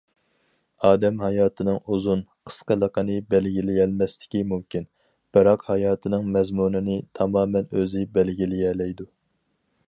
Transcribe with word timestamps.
ئادەم 0.87 1.19
ھاياتىنىڭ 1.23 1.75
ئۇزۇن- 1.95 2.23
قىسقىلىقىنى 2.49 3.17
بەلگىلىيەلمەسلىكى 3.33 4.41
مۇمكىن، 4.55 4.89
بىراق 5.39 5.67
ھاياتنىڭ 5.69 6.27
مەزمۇنىنى 6.39 6.97
تامامەن 7.21 7.71
ئۆزى 7.81 8.05
بەلگىلىيەلەيدۇ. 8.17 9.09